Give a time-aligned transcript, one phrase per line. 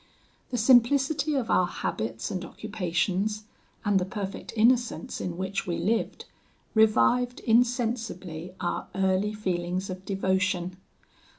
[0.49, 3.43] "The simplicity of our habits and occupations,
[3.85, 6.25] and the perfect innocence in which we lived,
[6.73, 10.77] revived insensibly our early feelings of devotion.